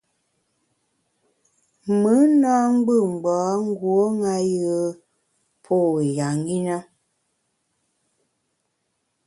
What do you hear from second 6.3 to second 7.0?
ṅi na.